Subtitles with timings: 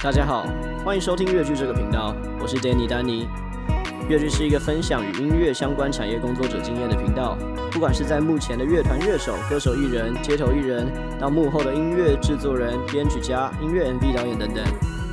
[0.00, 0.46] 大家好，
[0.84, 3.26] 欢迎收听乐剧这个频道，我是 Danny 丹尼。
[4.08, 7.36] 乐剧是一个分享与音乐相关产业工作者经验的频道，
[7.72, 10.86] 不管是在幕前的乐团乐手、歌手艺人、街头艺人，
[11.18, 14.64] 到幕后的音乐制作人、编曲家、音乐 MV 导演等等，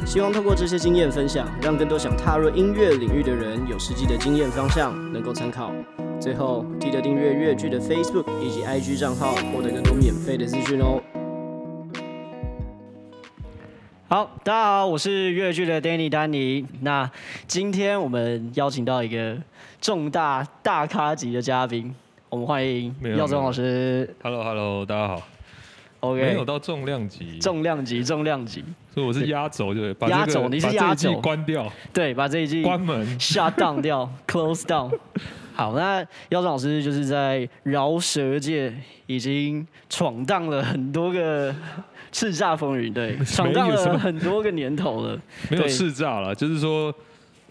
[0.06, 5.72] 希望透过这些经验分享，让更多想踏入音乐领域的人有实际的经验方向，能够参考。
[6.20, 11.02] 最后，记得订阅乐剧的 Facebook 以及 IG 账号，获得更多免费的资讯哦。
[14.16, 16.66] 好，大家好，我是越剧的 Danny 丹尼。
[16.80, 17.12] 那
[17.48, 19.36] 今天我们邀请到一个
[19.82, 21.94] 重大大咖级的嘉宾，
[22.30, 24.10] 我们欢迎耀宗老师。
[24.24, 25.22] Hello，Hello，大家好。
[26.00, 28.64] OK，没有到重量级，重量级，重量级。
[28.94, 34.98] 所以我是压轴，对，把压轴，你是压轴，关掉，对，把这一季关门，shut down 掉，close down。
[35.56, 38.74] 好，那耀宗老师就是在饶舌界
[39.08, 41.56] 已经闯荡了很多个。
[42.12, 45.20] 叱咤风云，对， 闯荡了很多个年头了。
[45.50, 46.94] 没有叱咤了，就是说，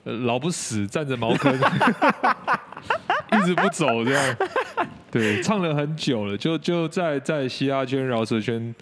[0.05, 1.53] 呃，老不死，站着茅坑，
[3.33, 4.37] 一直不走这样。
[5.11, 8.75] 对，唱了很久了，就就在在嘻哈圈、饶舌圈。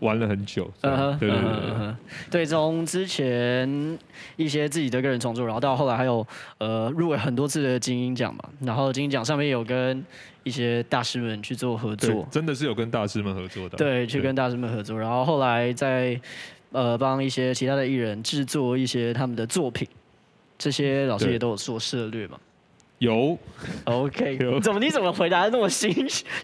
[0.00, 1.94] 玩了很久，对对对
[2.30, 3.98] 对，从之前
[4.36, 6.26] 一些自己的个人创作，然后到后来还有
[6.58, 10.04] 呃入围很多次的金鹰奖嘛，然后金鹰奖上面有跟
[10.42, 16.20] 一些大师们去做合作，真的是有跟大师们合作的，对，去跟大师们合作，然后后来在
[16.72, 19.88] 呃帮一些其他的艺人制作一些他们的作品，
[20.58, 22.38] 这些老师也都有做涉略嘛。
[22.98, 23.36] 有
[23.84, 24.60] ，OK， 有。
[24.60, 25.92] 怎么你怎么回答那么心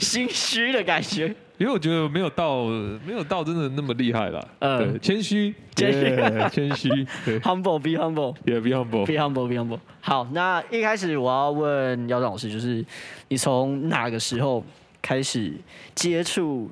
[0.01, 1.35] 心虚的感觉？
[1.61, 2.65] 因为我觉得没有到，
[3.07, 4.43] 没有到真的那么厉害啦。
[4.61, 6.89] 嗯，谦虚，谦虚，谦虚。
[7.23, 9.79] 对，humble，be humble，yeah，be humble，be humble，be humble。
[10.01, 12.83] 好，那一开始我要问耀宗老师，就是
[13.29, 14.65] 你从哪个时候
[15.03, 15.53] 开始
[15.95, 16.71] 接触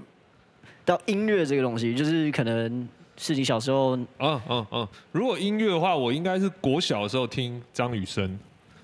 [0.86, 1.94] 到音乐这个东西？
[1.94, 2.88] 就是可能
[3.18, 4.88] 是你小时候，嗯嗯嗯。
[5.12, 8.38] 如果音乐的话，我应该是国小的时候听张雨生。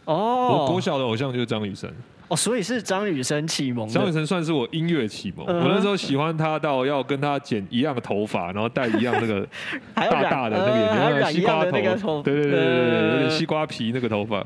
[0.04, 1.90] 哦，我国小的偶像就是张雨生。
[2.28, 3.86] 哦，所以是张雨生启蒙。
[3.88, 5.46] 张雨生算是我音乐启蒙。
[5.46, 9.46] 我那时候喜欢他到要跟他剪一样的头发，然后戴一样那个
[9.94, 11.64] 大大的那个眼镜，西瓜
[11.96, 12.22] 头。
[12.22, 14.42] 对对对对对，有点西瓜皮那个头发。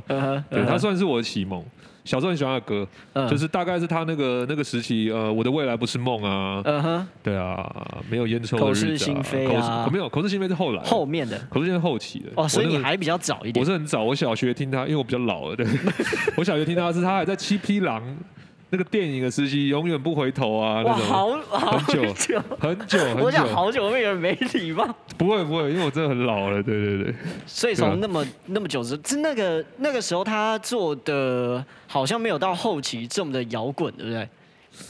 [0.50, 1.64] 对，他算是我的启蒙。
[2.08, 7.70] 小时候很喜欢他的歌，嗯、就是大概是他那个那个时期，呃，我的未来不是梦啊，嗯哼，对啊，
[8.08, 15.66] 没有烟抽的日子、啊，口是心非啊，没有，口是心非是后来后面的，口是心非后期的，哦，所以你还比较早一点，我是很早，我小学听他，因为我比较老了，对，
[16.38, 18.02] 我小学听他是他还在七匹狼。
[18.70, 20.82] 那个电影的时期，永远不回头啊！
[20.84, 24.86] 那种好很久很久 很久，我讲好久，会有人没礼貌？
[25.16, 27.14] 不会不会，因为我真的很老了，对对对。
[27.46, 34.28] 所以从那么那么久之，是那个那个时候他做的，好像没有到后期这么的摇滚，对不对？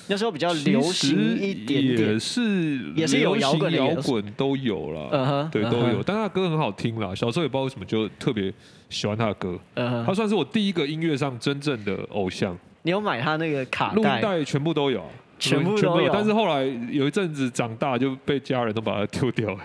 [0.09, 6.03] 那时候比较流行一点点，也是也是有摇滚摇滚都有了，对都有。
[6.03, 8.53] 但他的歌很好听啦，小时候也不知道为什么就特别
[8.91, 9.59] 喜欢他的歌，
[10.05, 12.59] 他算是我第一个音乐上真正的偶像。
[12.83, 13.95] 你有买他那个卡带？
[13.95, 15.05] 录音带全部都有，
[15.39, 16.11] 全部都有。
[16.13, 19.61] 但是后来有一阵子长大，就被家人都把它丢掉了。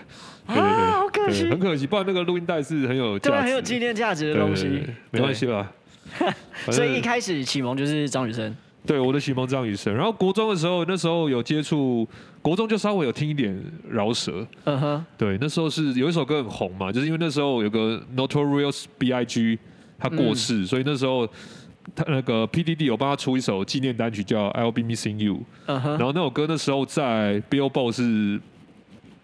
[0.46, 1.86] 啊，好可惜，很可惜。
[1.86, 4.82] 不然那个录音带是很有，对，很有纪念价值的东西。
[5.10, 5.72] 没关系吧？
[6.70, 8.54] 所以一开始启蒙就是张雨生。
[8.86, 9.94] 对，我的启蒙张雨生。
[9.94, 12.06] 然后国中的时候，那时候有接触，
[12.42, 13.58] 国中就稍微有听一点
[13.88, 14.46] 饶舌。
[14.64, 15.06] 嗯哼。
[15.16, 19.58] 对，那时候是有一首歌很红嘛，就是因为那时候有个 Notorious B.I.G.
[19.98, 21.26] 他过世，所以那时候。
[21.94, 25.34] 他那个 PDD 有帮他出一首纪念单曲，叫《I'll Be Missing You》。
[25.66, 28.40] 然后那首歌那时候在 Billboard 是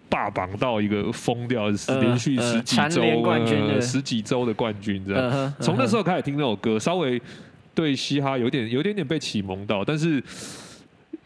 [0.08, 5.54] 霸榜到一个疯掉，是连续十几周十几周的冠军这样。
[5.60, 7.20] 从那时候开始听那首歌，稍微
[7.74, 10.22] 对嘻哈有点有点点被启蒙到，但是。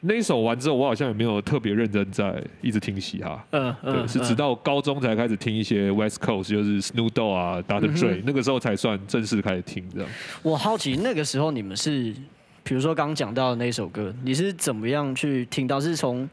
[0.07, 3.43] 那一首完之后，我好像也没有特别认真在一直听嘻哈。
[3.53, 7.97] 嗯嗯，对，是直到高中才开始听一些 West Coast，就是 Snoop Dogg 啊，Dr.
[7.97, 10.09] Dre，那个时候才算正式开始听这样。
[10.43, 12.15] 我好奇那个时候你们是，
[12.63, 15.81] 比如说刚讲到的那首歌，你是怎么样去听到？
[15.81, 16.29] 是从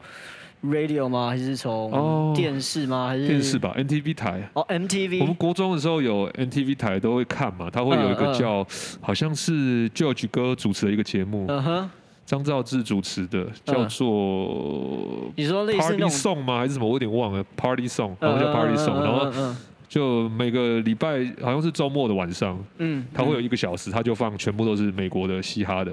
[0.62, 1.28] Radio 吗？
[1.30, 3.08] 还是从电视吗？
[3.08, 4.48] 还是电视吧？MTV 台。
[4.52, 5.20] 哦，MTV。
[5.20, 8.66] 我们国中的时候有 MTV 台都会看嘛，它会有一个叫
[9.00, 11.46] 好像是 George 哥主持的一个节目。
[11.48, 11.90] 嗯哼。
[12.32, 16.60] 张兆志主持的，叫做你说类似 Party Song 吗？
[16.60, 16.86] 还是什么？
[16.86, 17.44] 我有点忘了。
[17.54, 19.54] Party Song，然后叫 Party Song，然后
[19.86, 25.92] 就每个礼拜好像是周末的晚上，嗯，他会有一个小时，他就放全部都是美国的嘻哈的。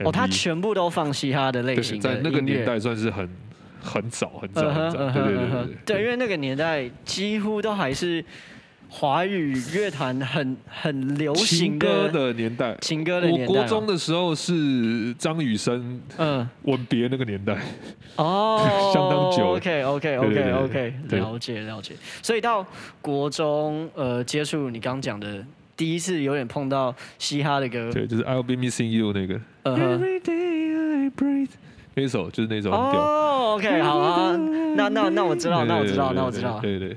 [0.00, 3.30] 哦，他全部都放嘻哈的类型，在那个年代算是很
[3.80, 4.98] 很早很早很早。
[5.12, 8.24] 对对对对，对，因为那个年代几乎都还是
[8.88, 13.46] 华语乐坛很很流行歌的年代，情歌的年代。
[13.46, 17.58] 我国中的时候是张雨生，嗯，吻别那个年代，
[18.16, 18.58] 哦，
[18.94, 19.56] 相当久。
[19.56, 21.94] OK OK OK OK，了解了解。
[22.22, 22.64] 所以到
[23.02, 25.44] 国中，呃，接触你刚讲的
[25.76, 29.34] 第一次有点碰到嘻哈的歌，对，就是 I'll Be Missing You 那个。
[29.64, 31.50] Every day I breathe，
[31.94, 33.00] 那首就是那首很屌。
[33.00, 34.36] 哦，OK，好啊，
[34.76, 36.60] 那那那我知道，那我知道，那我知道。
[36.60, 36.96] 对对。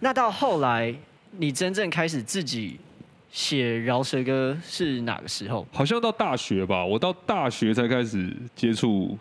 [0.00, 0.94] 那到后来。
[1.36, 2.78] 你真正开始自己
[3.30, 5.66] 写饶舌歌是哪个时候？
[5.72, 9.16] 好像到大学吧，我到大学才开始接触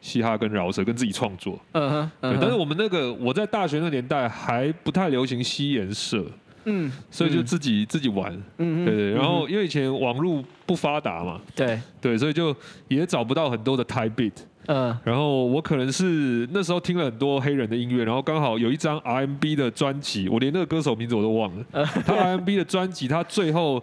[0.00, 1.58] 嘻哈跟饶舌，跟自己创作。
[1.72, 2.38] 嗯哼，对。
[2.40, 6.24] 但是我们那个我在大学那年代还不太流行西研社，
[6.64, 9.10] 嗯，所以就自己自己玩，嗯对对。
[9.12, 12.54] 然后因为以前网络不发达嘛，对对，所以就
[12.88, 14.32] 也找不到很多的 type beat。
[14.66, 21.86] 嗯，然后我可能是那时候听了很多黑人的音乐，然后刚好有一张 R&B 的专辑，我连那个歌手名字我都忘了。
[22.06, 23.82] 他 R&B 的专辑，他最后。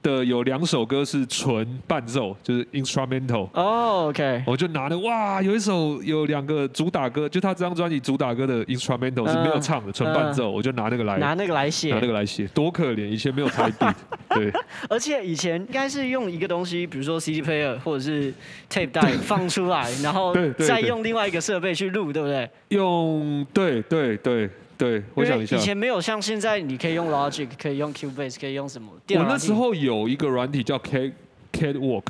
[0.00, 3.48] 的有两首歌是纯伴奏，就是 instrumental。
[3.52, 4.44] 哦，OK。
[4.46, 13.86] 我就拿了哇，有一首有两个主打歌，就他这张专辑主打歌的 instrumental 是没有唱的，纯伴奏，我就拿那个来拿那个来写，拿那个来写，多可怜，以前没有台币。
[14.30, 14.52] 对。
[14.88, 18.32] 而且以前应该是用一个东西，比如说 CD player 或者是
[18.70, 22.50] tape 带放出来，然后再用另外一个设备去录，对不对？
[22.68, 24.48] 用，对对对。
[24.78, 25.56] 对，我想一下。
[25.56, 28.92] 以前没有像现在，你可以用 Logic，可以用 Cubase，可以用什么？
[29.08, 31.10] 我那时候有一个软体叫 Cat
[31.52, 32.04] Catwalk。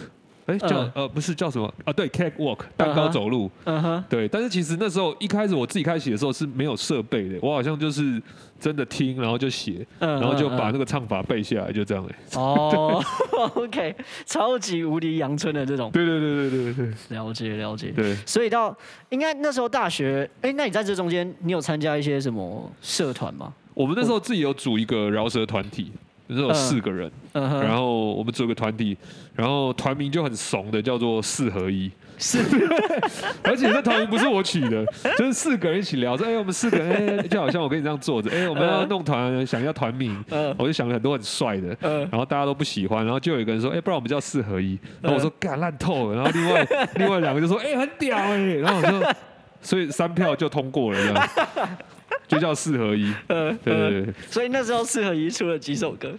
[0.49, 1.93] 哎，叫呃不是叫什么啊？
[1.93, 3.50] 对，cake walk 蛋糕走路。
[3.65, 4.05] 嗯哼。
[4.09, 8.21] 对，但是其实那时候一开始我自己开始写的时候是没有设备的，我好像就是
[8.59, 12.17] 真的听，然后就写，然后就把那个唱法背下来，就这样哎。
[12.41, 13.05] 哦，
[13.56, 15.91] OK，超级无敌阳春的这种。
[15.91, 16.95] 对对对对对对。
[17.17, 17.93] 了解了解。
[17.95, 18.17] 对。
[18.25, 18.75] 所以到
[19.11, 23.53] 应该那时候大学，哎，那你在这中间你有参加一些什么社团吗？
[23.75, 25.93] 我们那时候自己有组一个饶舌团体。
[26.28, 28.96] 就是有四个人，嗯嗯、然后我们组个团体，
[29.34, 32.38] 然后团名就很怂的叫做四合一， 是，
[33.42, 34.84] 而且这团名不是我取的，
[35.16, 49.14] 就是四个人一起聊说，哎，我们四个人，哎，就好像我跟你这样坐着，哎，我们要弄团，想要团名，嗯、我就想了很多很帅的，嗯、然后大家都不喜欢，然后就有一个人说，哎，不然我们叫四合一，然后我说干烂透了，然后另外另外两个就说，哎，很屌哎，然后我说，
[49.62, 51.28] 所以三票就通过了这样。
[52.28, 56.14] 就叫四合一，呃，对对对，所以那时候四合一出了几首歌，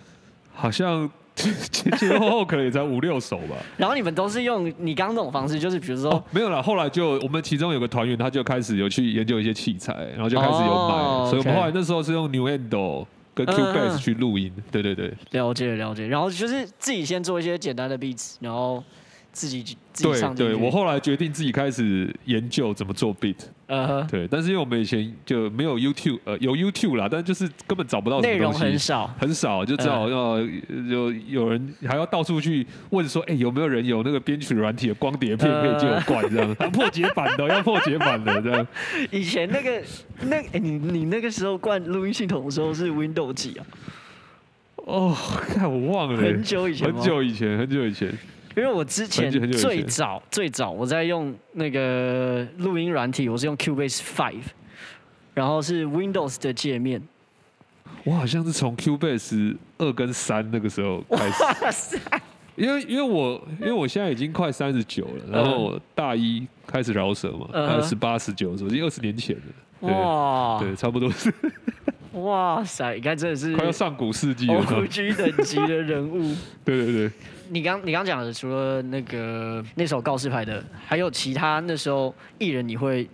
[0.54, 1.54] 好像前
[1.98, 3.56] 前后后可能也才五六首吧。
[3.78, 6.62] 然后你们都是用你刚刚那种方式，就是比如说，哦、没有了。
[6.62, 10.96] 后来就我们其中有个团员，他就开始有去研究一些器材，然后就开始有买。
[10.96, 14.52] 哦、所以我们后来那时候是用 New Endo 跟 Cubase 去录音。
[14.72, 16.08] 对对对，了解了解。
[16.08, 18.84] 然后就是自己先做一些简单的 beats，然后。
[19.32, 19.64] 自己
[19.94, 20.34] 自己上。
[20.34, 23.36] 对，对我后来决定自己开始研究怎么做 beat。
[23.70, 24.08] 嗯哼。
[24.08, 28.60] 对，但是因为我们以前就没有 YouTube，呃，有 YouTube 啦，但就是根本找不到什么东西。
[28.60, 36.54] 内容很少，很少，就只好要有有人还要到处去问说，哎，有没有人有那个编曲软体的光碟片可以借我灌这样？
[36.72, 38.68] 破解版的，要破解版的这样。
[39.12, 39.82] 以前那个
[40.24, 43.66] 那哎，你你那个时候灌录音系统的时候是 Windows 几啊？
[44.78, 45.16] 哦，
[45.48, 46.20] 看我忘了。
[46.20, 46.92] 很久以前。
[46.92, 48.12] 很久以前，很久以前。
[48.58, 54.44] 因为我之前最早最早我在用那个录音软体，我是用 Cubase Five，
[55.34, 57.02] 然后是 Windows 的界面。
[58.04, 62.00] 我好像是从 Cubase 二跟三那个时候 开始，
[62.56, 69.88] 因为因为我因为我现在已经快三十九了，然后大一开始饶舌嘛，二十八十九，已经二十年前了。
[69.90, 71.34] 哇，对，差不多是。
[72.24, 76.36] 哇塞，你看真的是快要上古世纪了，OG 等级的人物。
[76.66, 77.12] 对对对。
[77.50, 83.10] 你刚你刚讲的，除了那个那首告示牌的，还有其他那时候艺人你会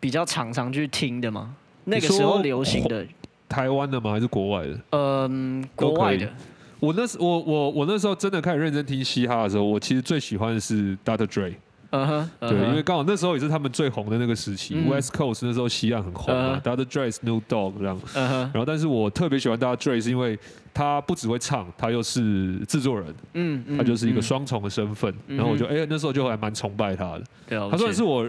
[0.00, 1.54] 比较常常去听的吗？
[1.84, 3.06] 那个时候流行的，
[3.48, 4.10] 台湾的吗？
[4.10, 4.80] 还是国外的？
[4.90, 6.28] 嗯，国外的。
[6.80, 11.26] 我那时我我我那时候真的开始认真听嘻哈的时候，我其实最喜欢的是 Dr.
[11.26, 11.54] Dre。
[12.40, 17.98] 对，因为刚好那时候也是他们最红的那个时期，West Coast 那时候西岸很红嘛大家都 Dress New Dogg 这样。
[18.14, 20.38] 然后但是我特别喜欢大家 Dre 是因为。
[20.74, 25.14] 他不只会唱，他又是制作人，嗯，他就是一个双重的身份。
[25.28, 27.22] 然后我就哎，那时候就还蛮崇拜他的。
[27.46, 28.28] 对，他算是我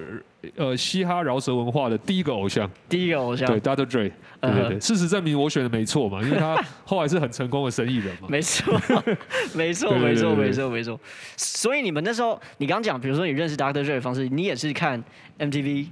[0.56, 2.70] 呃嘻哈饶舌文化的第一个偶像。
[2.88, 3.48] 第一个偶像。
[3.48, 3.86] 对，Dr.
[3.86, 4.12] Dre。
[4.42, 4.80] 对对对。
[4.80, 8.28] 事实证明我选的没错嘛，因为他 后来是很成功的生意人嘛。
[8.30, 8.80] 没错，
[9.56, 11.00] 没错，没错，没错，没错。
[11.36, 13.84] 所以你们那时候，你刚讲，比如说你认识 Dr.
[13.84, 15.04] Dre 的方式，你也是看
[15.40, 15.88] MTV，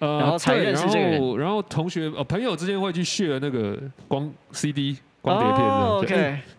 [0.00, 1.36] 然后才认识这个人。
[1.38, 4.98] 然后同学呃朋友之间会去 share 那个光 CD。
[5.20, 6.06] 光碟片的，oh,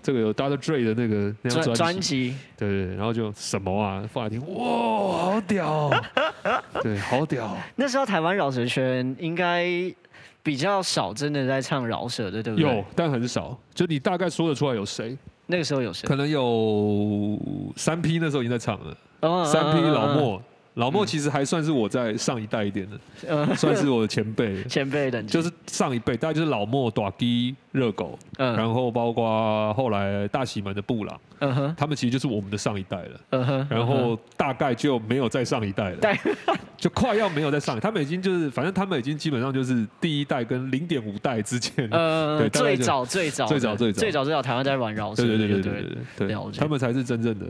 [0.02, 0.58] 这个有 Dr.
[0.58, 5.90] Dre 的那个那张专专辑，对对，然后就什么啊，放来听，哇，好屌，
[6.82, 7.56] 对，好屌。
[7.76, 9.94] 那时候台湾饶舌圈应该。
[10.42, 12.68] 比较少真的在唱饶舌的，对不对？
[12.68, 13.56] 有，但很少。
[13.76, 15.16] 就你大概说得出来有谁？
[15.48, 16.08] 那个时候有谁？
[16.08, 17.38] 可能有
[17.76, 19.46] 三 P，那时候已经在唱了。
[19.46, 20.42] 三 P 老莫。
[20.80, 24.64] 老莫其实还算是我在上一代一点的， 嗯、算是我的前辈。
[24.66, 31.76] 前辈的，就是上一辈，大概就是老莫、短鸡、热狗，嗯、然后包括后来大喜门的布朗，嗯、哼。
[31.78, 33.22] 他们其实就是我们的上一代了。
[33.32, 36.36] 嗯、哼然后大概就没有再上一代了，嗯、
[36.78, 37.82] 就快要没有再上一代。
[37.82, 41.88] 他们已经就是，反正他们已经基本上就是第一代跟零点五代之间。
[41.92, 44.00] 嗯，对，最早最早最早最早。
[44.00, 45.82] 最早最早台湾在玩饶舌，对对对对对
[46.18, 47.46] 对，对他们才是真正的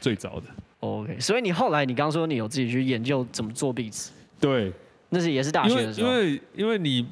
[0.00, 0.42] 最早的。
[0.82, 4.08] OK，所以你后来你刚刚说你有自己去研究怎么做 beat，
[4.40, 4.72] 对，
[5.10, 7.06] 那是也是大学的时候，因为因为，因为你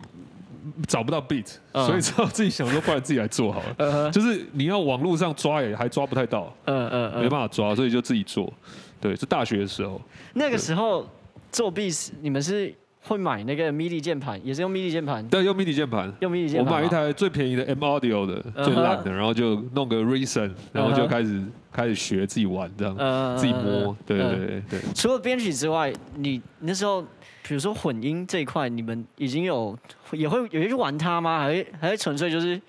[0.88, 3.74] 找不到 beat，、嗯、所以只好自己想说，不然自己来做好了。
[3.78, 8.52] 嗯、哼就是你要网络上抓也还抓不太到，嗯嗯嗯，没办法抓，所以就自己做。
[9.00, 10.00] 对，是大学的时候。
[10.34, 11.08] 那个时候
[11.52, 12.74] 做 beat，你们是？
[13.02, 15.26] 会买那个 MIDI 键盘，也是用 MIDI 键盘。
[15.28, 16.12] 对，用 MIDI 键盘。
[16.20, 16.74] 用 MIDI 键盘。
[16.74, 21.42] 我买一台最便宜的 M Audio 的，最烂的，然后就弄个 Reason，然后就开始
[21.72, 23.96] 开始学自己玩这样，自己摸。
[24.06, 24.80] 对对对对。
[24.94, 27.02] 除了编曲之外，你那时候
[27.42, 29.76] 比如说混音这一块，你们已经有
[30.12, 31.40] 也会有去玩它吗？
[31.40, 32.60] 还会还是纯粹就是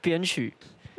[0.00, 0.54] 编曲？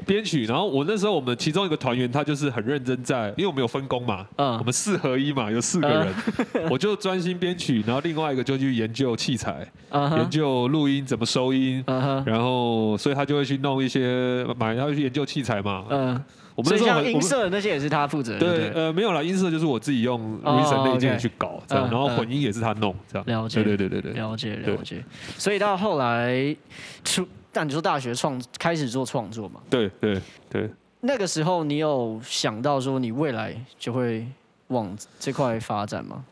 [0.06, 11.84] 编曲，然后我那时候我们其中一个团员他就是很认真在，因为我们有分工嘛，嗯，我们四合一嘛，有四个人，我就专心编曲，然后另外一个就去研究器材，研究录音怎么收音，
[12.26, 16.24] 然后所以他就会去弄一些买，他会去研究器材嘛，嗯，
[16.56, 25.04] 我们那时候音色那些也是他负责，对，呃，没有啦，音色就是我自己用 Reason 那件去搞，这样，然后混音也是他弄，这样，了解，对对对对对，了解了解，
[25.38, 26.56] 所以到后来
[27.04, 27.28] 出。
[27.52, 29.62] 但你说大学创开始做创作嘛？
[29.70, 30.70] 对对对。
[31.02, 34.26] 那个时候你有想到说你未来就会
[34.68, 36.24] 往这块发展吗？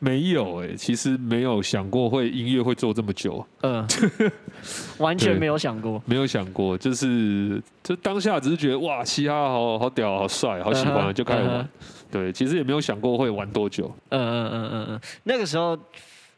[0.00, 3.44] 没有哎、欸，其实没有想过会音乐会做这么久。
[3.62, 3.86] 嗯，
[4.98, 11.62] 完全没有想过，没有想过，就是就当下只是觉得哇，嘻哈好好屌，好帅，好喜欢，uh 就开始玩。
[11.62, 11.66] Uh.
[12.10, 13.90] 对，其实也没有想过会玩多久。
[14.10, 15.00] 嗯嗯嗯嗯嗯。
[15.22, 15.78] 那个时候，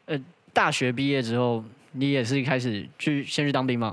[0.04, 0.18] 呃，
[0.52, 3.92] 大学毕业之后，你也是开始去先去当兵吗？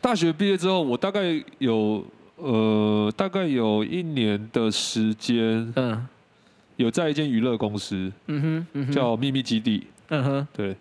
[0.00, 2.04] 大学毕业之后，我大概有
[2.36, 6.06] 呃，大概有一年的时间，嗯，
[6.76, 10.76] 有在一间娱乐公司，嗯哼，嗯哼，叫秘密基地，嗯哼，对，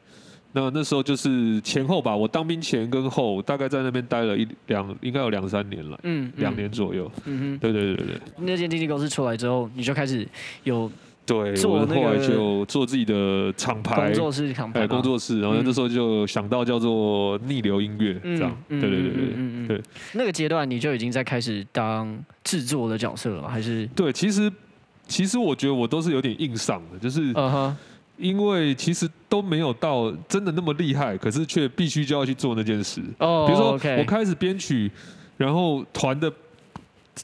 [0.51, 8.21] 那那时候就是前后吧，我当兵前跟后，大概在那边待了一两，应该有两三年了，嗯，两年左右，嗯哼，对对对对对。
[8.37, 10.27] 那间经纪公司出来之后，你就开始
[10.63, 10.91] 有。
[11.25, 19.81] 对，我后来就做自己的厂牌，工作室厂牌，工作室，然后那时候就想到叫做逆流音乐，这样，对对对对对。
[20.13, 23.87] 那个阶段你就已经在开始当制作的角色了，还是？
[23.95, 24.51] 对，其实
[25.07, 27.33] 其实我觉得我都是有点硬上的，就是，
[28.17, 33.01] 因为其实都没有到真的那么厉害，可是却必须就要去做那件事。
[33.17, 34.91] 哦，比如说我开始编曲，
[35.37, 36.31] 然后团的。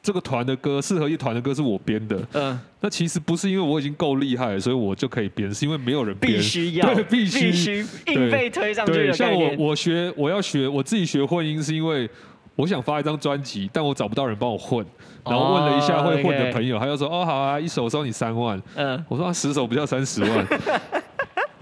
[0.02, 2.18] 这个团的歌，四合一团的歌是我编的。
[2.34, 6.34] 嗯，那其实不是因为我已经够厉害，所以我就可以编，是因为没有人编。
[6.34, 9.12] 必须要， 对，必须，必须硬被推上去。
[9.12, 12.10] 像我，我学，我要学，我自己学混音，是因为
[12.56, 14.86] 我想发一张专辑，但我找不到人帮我混，
[15.26, 20.48] 然后问了一下会混的朋友，他就说：“哦，好啊，一首收你三万。”嗯，我说：“啊，十首不叫三十万。”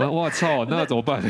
[0.08, 1.22] 我操，那怎么办？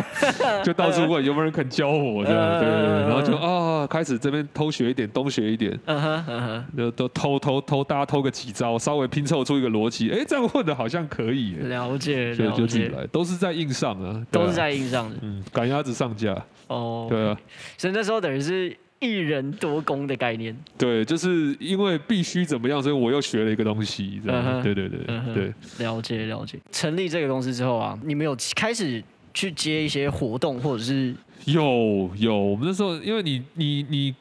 [0.64, 11.56] 就到处问有没有人肯教我这样，对，然后就啊，开始这边偷学一点，东学一点，嗯哼，嗯哼，就都偷偷偷，大家偷个几招，稍微拼凑出一个逻辑，哎，这样混的好像可以。
[11.56, 16.34] 了解，了解，就自己来，都是在硬上啊，都是在硬上的，嗯，赶鸭子上架。
[16.68, 17.36] 哦，对啊，
[17.76, 18.74] 所以那时候等于是。
[19.04, 24.62] 一人多功的概念，对，就是因为必须怎么样，所以我又学了一个东西，这样，嗯、哼。
[24.62, 24.98] 对对对、
[25.34, 26.58] 对，了解了解。
[26.72, 34.14] 成立这个公司之后啊，你们有开始去接一些活动，或者是有有，我们那时候因为你你你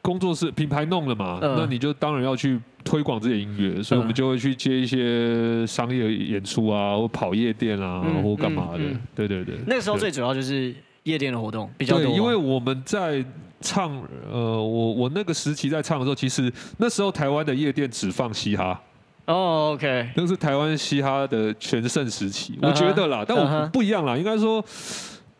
[0.00, 9.56] 工作室品牌弄了嘛，嗯、那你就当然要去推广这些音乐，所以我们就会去接一些商业演出啊，或跑夜店啊，嗯、或干嘛的，嗯嗯、对对对。
[9.66, 13.24] 那个时候最主要就是夜店的活动比较多，因为我们在。
[13.60, 13.90] 唱，
[14.30, 18.80] 呃，我我那个时期在唱的时候，其实那时候台湾的夜店只放嘻哈。
[19.26, 24.64] 哦，OK，那是台湾嘻哈的全盛时期，我觉得啦，但我不一样啦，应该说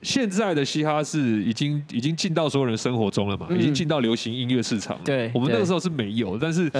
[0.02, 4.98] 现在的嘻哈是已经已经进到所有人生活中了嘛，已经进到流行音乐市场。
[5.04, 6.70] 对，我们那个时候是没有，但是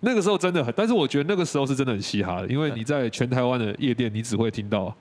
[0.00, 4.94] 那个时候真的很，但是我觉得那个时候是真的很嘻哈的，因为你在全台湾的夜店，你只会听到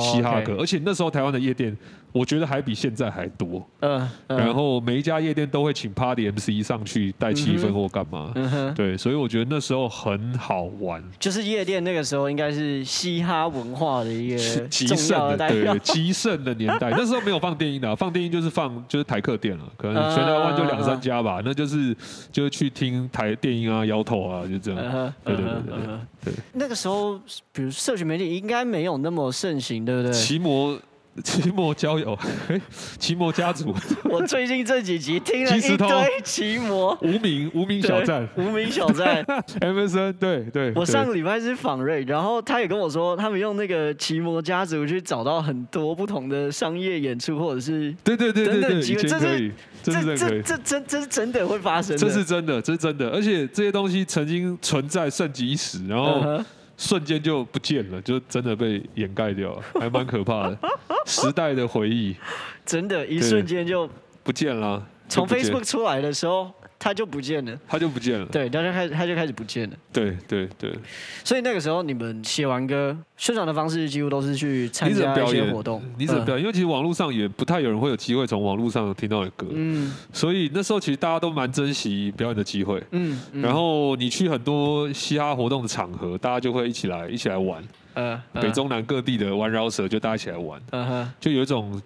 [0.00, 1.76] 嘻哈歌，而且那时候台湾的夜店
[2.12, 3.66] 我觉得还比现在还多。
[3.80, 8.32] 嗯，然后每一家夜店都会请 Party MC 上去带气氛或干嘛。
[8.76, 11.02] 对，所以我觉得那时候很好玩。
[11.18, 16.90] 就是夜店那个时候应该是嘻哈文化的一个极盛的，对，极盛的年代。
[16.96, 21.40] 那时候没有放电音的，放电音就是放就是台客店了，可能全台湾就两三家吧。
[21.44, 21.96] 那就是
[22.30, 25.12] 就是去听台电音啊、摇头啊，就这样。
[25.24, 26.34] 对对对对对。
[26.52, 27.18] 那个时候，
[27.52, 30.12] 比如社群媒体应该没有那么盛行，对不对？
[30.12, 30.78] 骑摩。
[31.22, 32.18] 奇摩交友，
[32.98, 33.74] 奇摩家族。
[34.04, 35.88] 我最近这几集听了一堆
[36.24, 36.96] 奇摩。
[37.02, 39.22] 无名无名小站，无名小站。
[39.60, 40.72] MSN，对 对。
[40.74, 49.52] 我上个礼拜是访瑞，然后他也跟我说，他们用那个奇摩家族去找到很多不同的商业演出，或者是对对对对对，这是
[49.82, 56.42] 这是这这真这是真的会发生，这是真的，这是真的，而且这些东西曾经存在盛极一时，然后。
[56.82, 60.58] 瞬间就不见了，就真的被掩盖掉了，还蛮可怕的。
[61.06, 62.16] 时代的回忆，
[62.66, 63.88] 真的，一瞬间就
[64.24, 64.84] 不见了。
[65.08, 66.50] 从 Facebook 出来的时候。
[66.82, 68.26] 他就不见了，他就不见了。
[68.26, 69.76] 对，他就开始，他就开始不见了。
[69.92, 70.74] 对对对。
[71.22, 75.80] 所以那个时候，你们写完歌，宣传的方式几乎都是去参加一些活动。
[75.96, 76.42] 你怎么表演？
[76.42, 79.46] 因为其实网络上也不太有人会有机会从网络上听到的歌。
[79.52, 79.94] 嗯。
[80.12, 82.82] 所以那时候其实大家都蛮珍惜表演的机会。
[82.90, 83.16] 嗯。
[83.32, 87.62] 然后你去很多嘻哈活动的场合，大家就会一起来，一起来玩。
[87.94, 88.20] 嗯。
[88.34, 90.60] 北中南各地的玩饶舌，就大家一起来玩。
[90.72, 91.12] 嗯哼。
[91.20, 91.80] 就有一种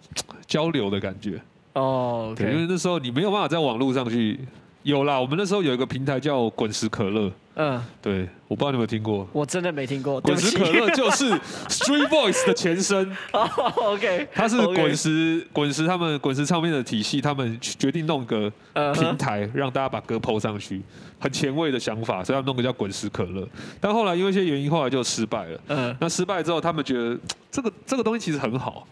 [0.46, 1.38] 交流的感觉。
[1.74, 2.32] 哦。
[2.34, 4.40] 对，因为那时候你没有办法在网络上去。
[4.86, 7.32] 有啦，我们那时候有一个平台叫滚石可乐。
[7.58, 9.26] 嗯，对，我不知道你有没有听过。
[9.32, 10.20] 我真的没听过。
[10.20, 11.30] 滚石可乐 就是
[11.68, 13.10] Street Voice 的前身。
[13.32, 14.28] 哦，OK。
[14.34, 18.52] 它是滚石滚石他们滚石唱片的体系，他们决定弄个
[18.94, 20.82] 平台，让大家把歌 PO 上去，
[21.18, 23.48] 很前卫的想法，所以他们弄个叫滚石可乐。
[23.80, 25.60] 但后来因为一些原因，后来就失败了。
[25.68, 25.96] 嗯。
[25.98, 27.18] 那失败之后，他们觉得
[27.50, 28.86] 这个这个东西其实很好，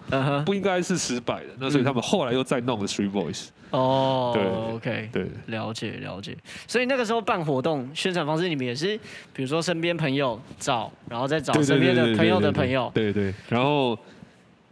[0.46, 1.48] 不应该是失败的。
[1.58, 3.48] 那所以他们后来又再弄个 Street Voice。
[3.70, 4.44] 哦，对
[4.76, 6.36] ，OK，对，了解了解。
[6.68, 8.96] 所以那个时候办活动宣传方式，你们也是，
[9.32, 13.34] 比如说身边朋友找，然后再找身边的朋友的朋友，对对。
[13.48, 13.98] 然后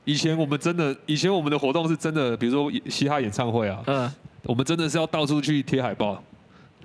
[0.04, 4.12] 以前我们真的，以前我们的活动是真的，比如说嘻哈演唱会啊，嗯，
[4.44, 6.22] 我们真的是要到处去贴海报，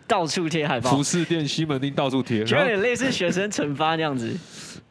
[0.08, 4.36] 到处贴海报，服饰店、西门町到处贴，就有点类似学生惩罚那样子。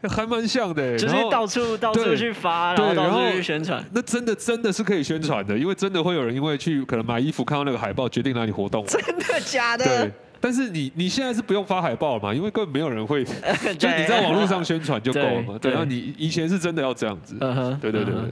[0.08, 3.84] 还蛮像的，就是到处到处去发，然后到处去宣传。
[3.92, 8.84] 那真的真的是可以宣传的，因为真的会有人因为去可能买衣服看到那个海报，决定来你活动。
[8.86, 9.84] 真的假的？
[9.84, 10.12] 对。
[10.46, 12.32] 但是你你现在是不用发海报了嘛？
[12.32, 13.24] 因为根本没有人会，
[13.76, 15.58] 就你在网络上宣传就够了嘛。
[15.60, 15.72] 对。
[15.72, 17.36] 然后你以前是真的要这样子。
[17.40, 17.80] 嗯哼。
[17.80, 18.30] 对对对对。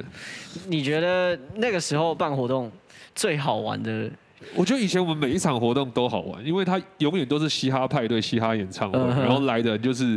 [0.69, 2.71] 你觉得那个时候办活动
[3.17, 4.09] 最好玩的？
[4.55, 10.17] 我觉得以前我们每一场活动都好玩，因为它永远都是嘻哈派对、嘻哈演唱会，然后来的人就是。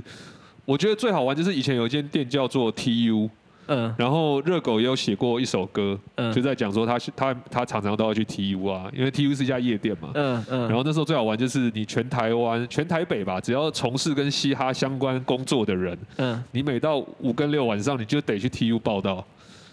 [0.66, 3.30] 我觉得最好玩就是以前有一间店叫做 TU，
[3.68, 19.26] 嗯，然后热狗也有写过一首歌，嗯，就在讲说他他他常常都要去 TU 啊，因为 TU 是一家夜店嘛，嗯嗯，然后那时候最好玩就是你全台湾全台北吧，只要从事跟嘻哈相关工作的人，嗯，你每到五跟六晚上你就得去 TU 报道。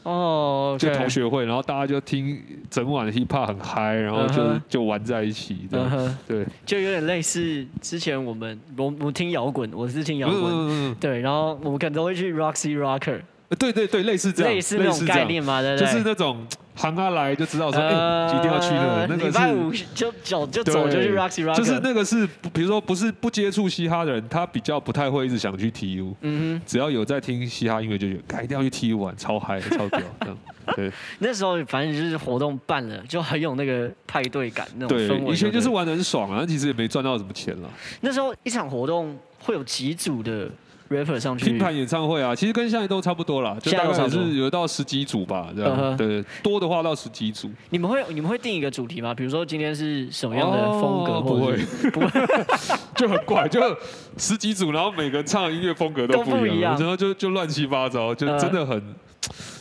[0.02, 5.80] 哦，就同学会，然后大家就听整晚的 hip hop 很嗨，然后就就玩在一起，对
[6.28, 13.22] 对，就有点类似之前我们我我听摇滚，我是听摇滚，对，然后我们可能都会去 Roxy Rocker，
[13.58, 16.46] 对对对，类似这样，类似那种概念嘛，对对，就是那种。
[16.76, 19.06] 行啊来就知道说，哎，一定要去的。
[19.06, 21.54] 那个礼拜五就走就走就去 Roxy Rocker。
[21.54, 26.12] 就是那个是，比如说不是不接触嘻哈的人，他比较不太会一直想去 TU。
[26.22, 26.62] 嗯哼。
[26.66, 30.00] 只要有在听嘻哈音乐，就觉得一定要去 TU 玩，超嗨，超屌。
[30.22, 30.38] 这样。
[30.74, 30.90] 对。
[31.20, 35.26] 那时候反正就是活动办了，就很有那个派对感那种氛围。
[35.26, 37.70] 对，以前就是玩得很爽啊，其实也没赚到什么钱了。
[38.00, 40.50] 那时候一场活动会有几组的。
[40.90, 47.50] Rapper 上去拼盘演唱会啊，其实跟现在都差不多啦，就大概是有到十几组吧，这样对，多的话到十几组。
[47.70, 49.14] 你们会你们会定一个主题吗？
[49.14, 51.20] 比如说今天是什么样的风格？
[51.20, 51.56] 不会，
[51.90, 52.26] 不会，
[52.94, 53.60] 就很怪，就
[54.18, 58.82] 十几组，然后每个人唱的音乐风格都不一样，然后就就乱七八糟，就真的很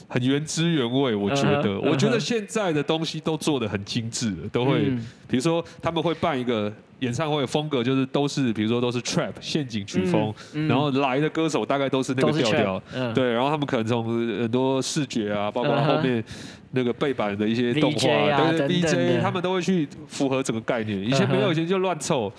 [0.07, 1.15] 很原汁原味。
[1.15, 4.91] 我觉得，我觉得现在的东西都做的很精致，都会，
[5.27, 6.71] 比如说他们会办一个。
[7.03, 10.33] 演唱会风格就是都是，比如说都是 trap 陷阱曲风，
[10.67, 12.81] 然后来的歌手大概都是那个调调，
[13.13, 16.23] 对，然后他们可能从很多视觉啊，包括后面
[16.71, 20.97] 那个背板的一些动画，对对，DJ 他们都会去符合整个概念。
[20.99, 22.31] 以前没有，以前就乱凑，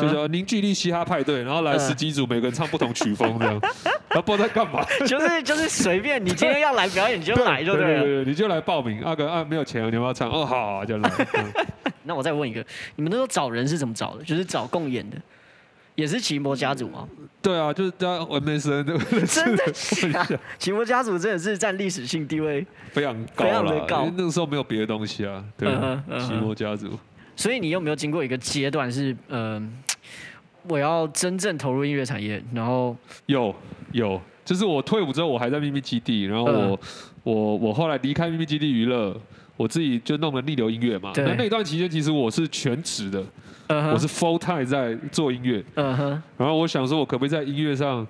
[0.00, 3.58] 就是凝聚力嘻哈派对，然后来十几组，每个人唱不同曲风这样，
[4.08, 9.02] 然 后不知道在干嘛，就是就是随便，你今天要来表演你就来就对了，你就来报名。
[9.02, 10.30] 阿哥啊，没有钱，你要不要唱？
[10.30, 11.10] 哦，好，就来。
[12.04, 12.64] 那我再问一个，
[12.96, 14.24] 你们那时候找人是怎么找的？
[14.24, 15.16] 就是找共演的，
[15.94, 17.08] 也是奇摩家族吗？
[17.40, 19.22] 对啊，就是在 MSN 对不对？
[19.26, 20.12] 真的是，
[20.58, 25.44] 奇摩家族真的是占历史性地位非常高了，因为那个时候没有别的东西啊。
[25.56, 25.68] 对，
[26.20, 26.98] 奇摩家族。
[27.34, 29.96] 所以你有没有经过一个阶段是，嗯、呃，
[30.68, 32.94] 我要真正投入音乐产业，然后
[33.26, 33.52] 有
[33.92, 36.78] 有，就是我退伍之后，我还在秘密基地，然后
[37.24, 39.18] 我我后来离开秘密基地娱乐，
[39.62, 41.12] 我自己就弄了逆流音乐嘛。
[41.14, 43.22] 那那段期间，其实我是全职的。
[43.92, 48.06] 我是 full time 在做音乐，嗯哼，然后我想说，我可不可以在音乐上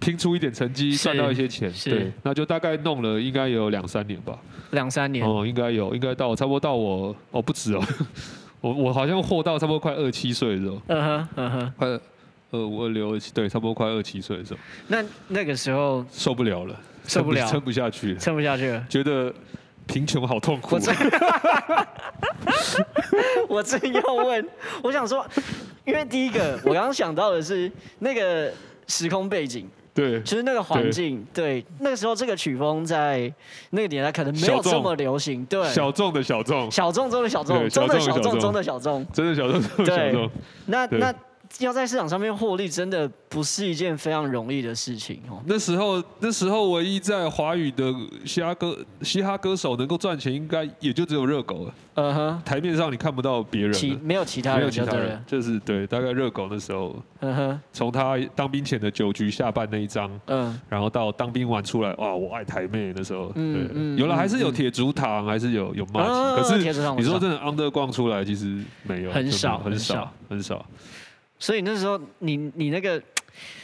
[0.00, 1.70] 拼出一点成绩，赚到一些钱？
[1.84, 4.38] 对，那就大概弄了，应该有两三年吧。
[4.70, 7.84] 两三年哦，应该有，应该到差不多到我哦不止哦，
[8.62, 11.88] 我我好像活到差不多快二七岁的时候，嗯哼嗯哼，快
[12.52, 14.60] 二五二六二七，对，差不多快二七岁的时候。
[14.88, 19.34] 那那个时候受不了了，受不了，撑不下去，撑不下去了，觉得。
[19.86, 20.76] 贫穷好痛苦。
[23.48, 24.48] 我正要问，
[24.82, 25.24] 我想说，
[25.84, 27.70] 因为第一个我刚刚想到的是
[28.00, 28.52] 那个
[28.86, 33.32] 时空背景，对，其实那个环境，对，对，那个时候这个曲风在
[33.70, 40.30] 那个年代可能没有这么流行，对，小众的小众，小众中的小众，真的小众中的小众，真的小众中的小众，
[40.66, 41.14] 那那。
[41.60, 45.40] 要在市场上面获利，真的不是一件非常容易的事情哦。
[45.46, 51.74] 那时候，那时候唯一在华语的嘻哈歌嘻哈歌手能够赚钱，应该也就只有热狗了。
[51.96, 56.96] 嗯哼，台面上你看不到别人，其没有其他人，没有其他人，就是对，大概热狗那时候。
[57.20, 66.58] 嗯哼，从他当兵前的酒局下半那一张，嗯，然后到当兵完出来，哇，我爱台妹那时候，嗯嗯，有了还是有铁竹堂，还是有有可是
[66.96, 70.66] 你说真的 underground 出来，其实没有，很少很少很少。
[71.44, 72.98] 所以那时候你你那个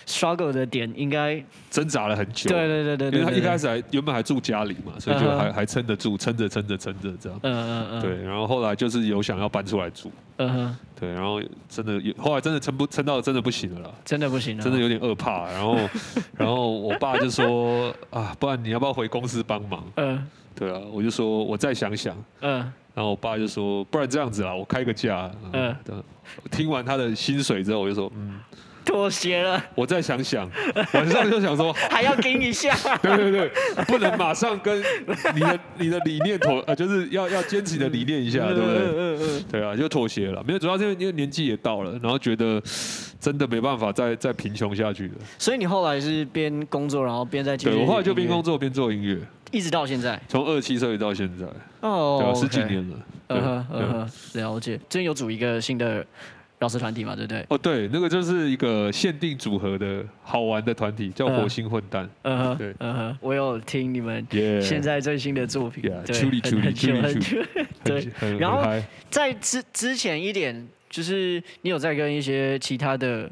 [0.07, 11.41] struggle 的点应该挣扎了很久，对对对对，因为他一开始还原本还住家里嘛，所以就还还撑得住，撑着撑着撑着这样，嗯嗯嗯，对，然后后来就是有想要搬出来住，嗯哼，对，然后
[11.71, 15.79] 真的有后来真的撑不撑到真的不行了啦，真的不行了，真的有点饿怕，然后
[16.37, 19.83] 然后我爸就说啊，不然你要不要回公司帮忙？
[19.97, 20.23] 嗯，
[20.55, 22.71] 对啊，我就说我再想想，嗯。
[22.95, 25.75] 然后我爸就说：“不然这样子啦，我开个价。”嗯，
[26.51, 28.41] 听完他的薪水之后，我就说：“嗯，
[28.85, 30.51] 妥协了。”我再想想，
[30.93, 32.75] 晚上就想说 还要给一下。
[33.01, 33.51] 对对对，
[33.87, 34.83] 不能马上跟
[35.35, 38.79] 你的 你的理念妥，呃，就是要要坚持你的理念一下，对不对？
[38.79, 40.43] 嗯嗯对啊，就妥协了。
[40.45, 42.61] 没有，主要是因为因为年纪也到了，然后觉得
[43.21, 45.15] 真的没办法再再贫穷下去了。
[45.39, 49.19] 所以你后来是边工作，然后边在对，我后来就边工作边做音乐。
[49.51, 51.47] 一直到现在，从二十七岁到现在，
[51.81, 52.97] 哦，对几年了。
[53.29, 54.77] 嗯哼，嗯哼，了解。
[54.89, 56.05] 最近有组一个新的
[56.59, 57.15] 饶舌团体嘛？
[57.15, 57.47] 对不对？
[57.49, 62.09] 哦，对，那个就是一个限定组合的好玩的团体，叫火星混蛋。
[62.23, 64.27] 嗯哼，对，嗯哼，我有听你们
[64.61, 67.47] 现在最新的作品， 对，处理处理处理处理，
[67.85, 68.39] 对。
[68.39, 68.63] 然后
[69.11, 73.31] 在之之前一点，就是你有在跟一些其他的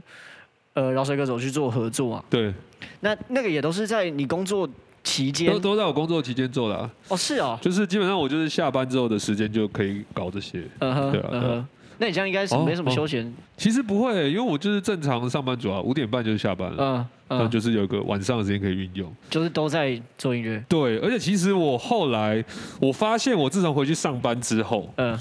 [0.75, 2.25] 呃饶舌歌手去做合作啊？
[2.31, 2.53] 对。
[3.01, 4.69] 那那个也都是在你工作。
[5.03, 6.91] 期间都都在我工作期间做的啊。
[7.09, 10.63] 哦，是哦，就是基本上我就是下班之后的时间就可以搞这些。
[10.81, 11.69] 嗯哼，对啊，嗯哼。
[12.01, 13.35] 那你这样应该是没什么休闲？
[13.57, 16.77] 其实不会，因为我就是正常上班族啊，五点半就下班了。
[16.79, 19.13] 嗯嗯，那就是有个晚上的时间可以运用。
[19.29, 20.65] 就是都在做音乐。
[20.69, 22.43] 对，而且其实我后来
[22.81, 25.19] 我发现，我自从回去上班之后，嗯，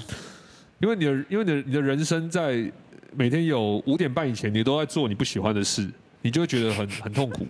[0.78, 2.70] 因为你的因为你的你的人生在
[3.16, 5.90] 每天有五点半以前，你都在做你不喜欢的事，
[6.22, 7.46] 你就会觉得很 很痛苦。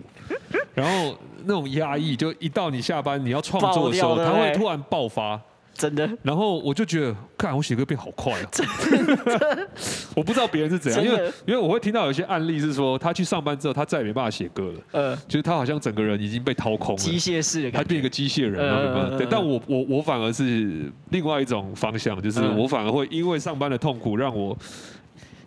[0.73, 5.39] 然后那种压抑，就一到你下班你要创作的时候，它会突然爆发，
[5.73, 6.09] 真的。
[6.23, 8.65] 然后我就觉得，看我写歌变好快啊， 真
[9.05, 9.67] 的。
[10.15, 14.79] 我不知道别人是怎样，因为因为我会听到有些案例是说，他去上班之后，他再也没办法写歌了。
[14.91, 19.17] 呃，就是他好像整个人已经被掏空了，机械式的，他变一个机械人了。
[19.17, 24.57] 对，但我我我反而是另外一种方向，就是我反而会因为上班的痛苦让我。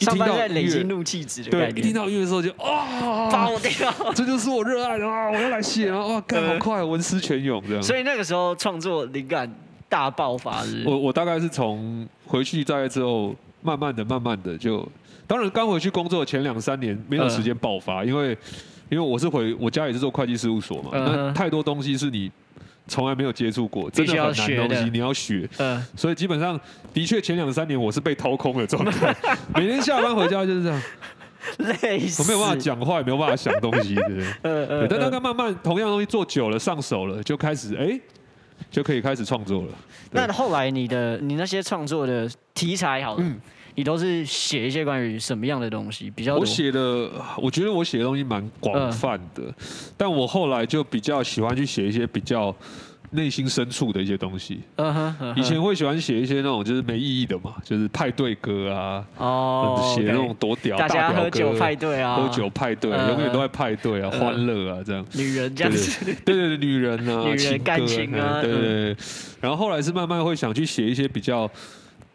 [0.03, 1.75] 上班在累积怒气值的概念。
[1.75, 4.13] 对，一听到音乐的时候就啊，爆掉！
[4.15, 5.31] 这就是我热爱的啊！
[5.31, 5.99] 我要来写啊！
[5.99, 7.83] 哇， 干好快，文思泉涌这样。
[7.83, 9.51] 所以那个时候创作灵感
[9.89, 10.85] 大爆发是？
[10.87, 14.87] 我我大概是从回去在之后，慢慢的、慢慢的就，
[15.27, 18.37] 当然刚回去工作前两三年没有时间爆发，因为
[18.89, 22.31] 因为我是回我家也是做会计事务所嘛，那太多东西是你。
[22.89, 25.49] 从来没有接触过，真的很难的东西，你要学。
[25.59, 26.61] 嗯，所以基本上
[26.93, 29.15] 的确前两三年我是被掏空的状态，
[29.55, 30.83] 每天下班回家就是这样，
[31.59, 34.27] 累死，我没有办法讲话，也没有办法想东西， 对不对？
[34.43, 34.87] 嗯嗯。
[34.91, 37.99] 但大概慢慢同样东西做久了，上手了，就开始哎，
[38.71, 39.69] 就可以开始创作了。
[40.11, 43.25] 那后来你的你那些创作的题材好了。
[43.75, 46.41] 你都是写一些关于什么样的东西比较多？
[46.41, 49.55] 我写的，我觉得我写的东西蛮广泛的，嗯、
[49.97, 52.55] 但我后来就比较喜欢去写一些比较
[53.13, 54.61] 内心深处的一些东西。
[54.77, 65.05] 嗯哼，以前会喜欢写一些那种就是没意义的嘛，就是派对歌啊，哦，写那种多屌大家，喝酒派对啊，喝酒派对，永远都在派对啊，欢乐啊，这样。
[65.15, 68.97] 女人这样子，对对对，女人啊， 女人感情啊，对对。
[69.41, 71.51] 然后后来是慢慢会想去写一些比较。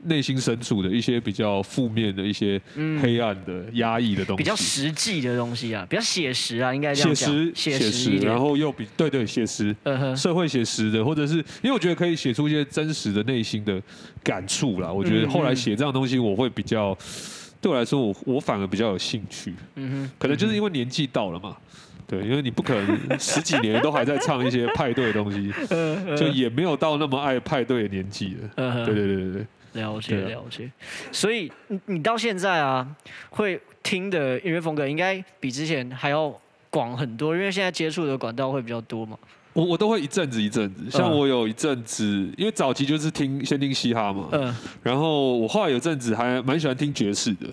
[0.08, 2.60] 内心深处的一些比较负面的一些
[3.02, 7.32] 黑暗的压抑的东西，比较实际的东西啊，比较写实啊，应该这样讲。
[7.54, 9.76] 写实，写实，然后又比对对写实，
[10.16, 13.82] 社会写实的，或者是因为我觉得可以写出一些真实的内心的
[14.24, 14.92] 感触啦。
[14.92, 16.98] 我觉得后来写这样东西，我会比较
[17.62, 19.54] 对我来说，我我反而比较有兴趣。
[19.76, 21.56] 嗯哼，可能就是因为年纪到了嘛。
[22.10, 25.52] 对， 因为你不可能十几年都还在唱一些派对的东西，
[26.16, 28.86] 就也没有到那么爱派对的年纪了。
[28.86, 29.48] 对对对对对。
[29.78, 30.70] 了解了解，
[31.12, 32.86] 所以你你到现在啊，
[33.30, 36.34] 会听的音乐风格应该比之前还要
[36.70, 39.18] 广很多，因为现在接触的管道会比较多嘛。
[39.54, 42.04] 我我都会一阵子一阵子，像我有一阵子，
[42.38, 47.48] 因为早期就是听先听嘻哈嘛，嗯，然后我后来有阵子还蛮喜欢听爵士的。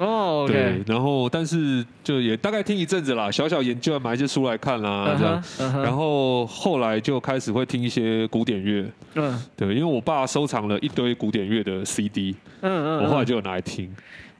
[0.00, 13.94] 哦，对，然后但是就也大概听一阵子啦，小小研究，买一些书来看啦，这样，然后后来就开始会听一些古典乐，嗯，对，因为我爸收藏了一堆古典乐的 CD，嗯嗯，我后来就有拿来听。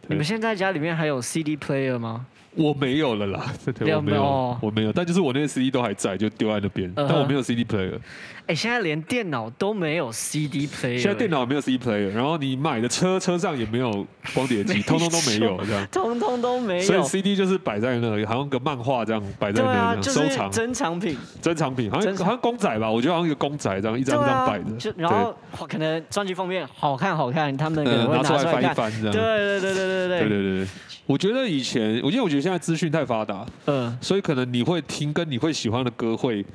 [0.08, 2.24] 你们现在家里面还有 CD player 吗？
[2.56, 3.52] 我没有了啦，
[3.94, 7.98] 我没有，我没有，但就是我那些 CD 都还在，就丢在那边，但我没有 CD player。
[8.46, 10.98] 哎，现在连电脑都没有 CD player。
[10.98, 15.86] 现在电脑没有 CD player，然后你买的车车上也没有光碟机， 通通都没有这样。
[15.92, 16.82] 通通都没有。
[16.82, 20.50] 所以 CD 就是摆在那里，好像个漫画这样摆在那边收藏。
[20.50, 21.16] 珍藏品。
[21.40, 22.90] 珍藏品，好像好像公仔吧？
[22.90, 24.76] 我觉得好像一个公仔这样一张一张摆的。
[24.76, 25.32] 就然后
[25.68, 29.12] 可能专辑封面好看好看，他们可能会拿出来翻一翻这样。
[29.12, 30.68] 对对对对对对对对对对。
[31.10, 36.46] 我觉得以前，我因为我觉得现在资讯太发达，嗯，所以可能你会听跟你会喜欢的歌会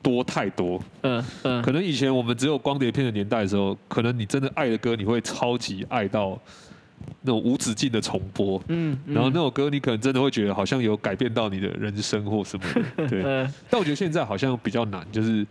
[0.00, 6.40] 多太多，嗯嗯，可能以前我们只有光碟片的年代的时候，可能你真的爱的歌，你会超级爱到
[7.22, 12.64] 那种无止境的重播，嗯，然后那首歌你可能真的会觉得好像有改变到你的人生或什么
[12.96, 13.22] 的， 对。
[13.68, 15.44] 但我觉得现在好像比较难，就是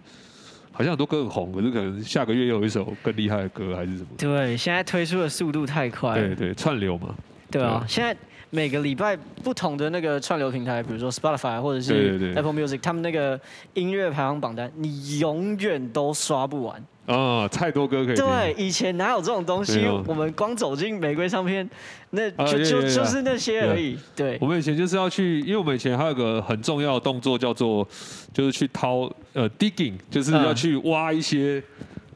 [0.72, 4.08] 好像很多歌很红，可是可能下个月又有一首更厉害的歌还是什么？
[4.18, 7.14] 对，现在推出的速度太快，对对，串流嘛，
[7.52, 8.16] 对啊，现在。
[8.50, 13.40] 每个礼拜不同的那个串流平台，比如说 Spotify 或者是 Apple Music，他们那个
[13.74, 16.84] 音乐排行榜单，你永远都刷不完。
[17.06, 18.26] 啊，太多歌可以听。
[18.26, 19.86] 对，以前哪有这种东西？
[20.08, 21.70] 我们光走进玫瑰唱片，
[22.10, 23.98] 那就就就是那些而已。
[24.16, 27.88] 对，我们以前就是要去，因为我们以前还有个很重要的动作叫做，
[28.34, 31.62] 就是去掏呃 digging，就是要去挖一些。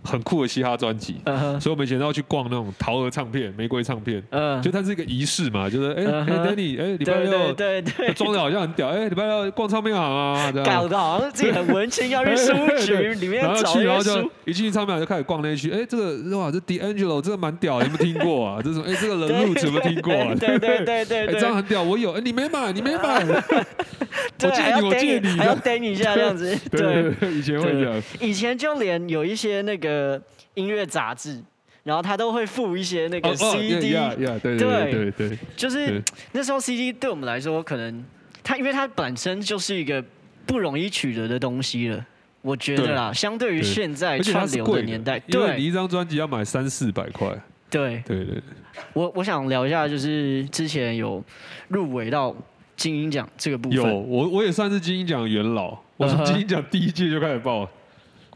[0.03, 1.17] 很酷的嘻哈专辑，
[1.59, 4.23] 所以我们以前都要去逛那种桃儿唱片、玫瑰唱片，
[4.61, 12.53] 就它是一个仪式嘛，就是哎哎，Danny，哎，礼拜六，对对，装的好像很屌，哎，礼拜六逛唱片行啊，搞得好像自己很文青，要去书
[12.85, 18.61] 局里面找一些书，然后就一进去唱片行就开始逛那一区，哎，这个哇，这 D'Angelo 这个蛮屌，有没有听过啊？
[18.63, 20.33] 这种哎，这个 Roots 有没有听过啊？
[20.39, 23.25] 对对对对，哎，这样很屌，我有，哎，你没买，你没买，
[24.41, 29.88] 我借你，我借你，还要等你一下这样子， 对，以前会这样，以前就连有一些那个。
[29.89, 30.21] 呃，
[30.53, 31.41] 音乐杂志，
[31.83, 33.91] 然后他都会附一些那个 CD，
[34.41, 35.99] 对对对，就是
[36.33, 38.05] 那时候 CD 对我们来说，可能
[38.43, 40.03] 它因为它本身就是一个
[40.45, 42.05] 不容易取得的东西了，
[42.43, 47.27] 我觉得啦，相对于现在串流的年代，对，你一张专辑要买三四百块，
[47.69, 48.03] 对。
[48.05, 48.41] 对对。
[48.93, 51.23] 我我想聊一下，就是之前有
[51.69, 52.35] 入围到
[52.77, 57.69] 金音奖这个部分，有我我也算是金音奖元老，我从金音奖第一届就开始报。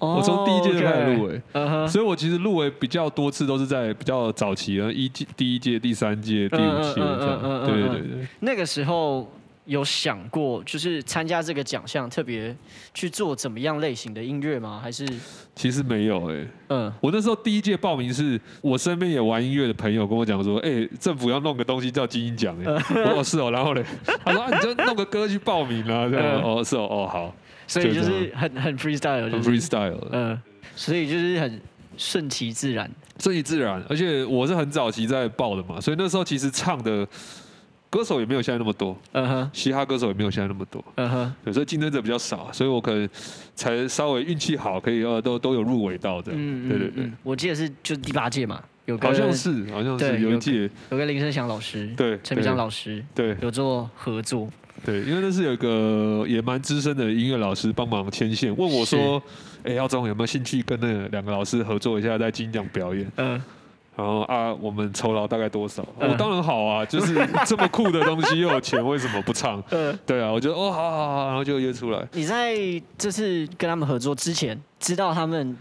[0.04, 1.66] 我从第一届就开始入围，okay.
[1.66, 1.88] uh huh.
[1.88, 7.66] 所以我其实入围比较多次都是在比较早期的一届、第一届、第三届、第五届这样。
[7.66, 8.28] 对对对对。
[8.40, 9.30] 那个时候
[9.66, 12.56] 有想过，就是参加这个奖项，特别
[12.94, 14.80] 去做怎么样类型的音乐吗？
[14.82, 15.08] 还是？
[15.56, 16.48] 其实没有哎、欸。
[16.70, 16.94] 嗯。
[17.00, 23.04] 我那时候第一届报名是，我身边也玩音乐的朋友跟我讲说，哎、欸，政府要弄个东西叫金音奖哎、欸。
[23.04, 23.86] 哦，是哦，然后嘞，
[24.26, 26.42] 他说啊，你就弄个歌去报名啊，这样。
[26.42, 27.36] 哦，是哦，哦，好。
[27.66, 30.38] 所以就是很很 freestyle，很 freestyle，嗯，
[30.76, 31.62] 所以就是很
[31.98, 33.82] 顺其自然，顺其自然。
[33.88, 37.08] 而且我是很早期在报的嘛，所以那时候其实唱的
[37.94, 43.08] 歌手也没有现在那么多，嗯哼，嘻哈歌手也没有现在那么多，嗯哼，所以竞争者比较少，所以我可能
[43.54, 47.12] 才稍微运气好，可以呃都都有入围到的，嗯对对对。
[47.22, 50.68] 我记得是就第八届嘛，有好像是好像是有一届。
[50.90, 54.50] 有个林生祥老师，对，陈明章老师，对，有做合作。
[54.84, 59.22] 对，因为那是有一个也蛮资深的音乐老师帮忙牵线，问我说
[59.64, 63.42] ：“哎是，耀宗有没有兴趣跟那两个老师合作一下，在金奖表演？”嗯，
[63.96, 65.84] 然后啊，我们酬劳大概多少？
[66.00, 67.14] 我、嗯哦、当然好啊， 就是
[67.46, 69.64] 这么酷的东西又有钱，为什么不唱？
[69.70, 72.04] 嗯，对啊，我觉得哦，好好好，然后就约出来。
[72.14, 72.56] 你在
[72.98, 75.56] 这次跟他们合作之前，知道他们？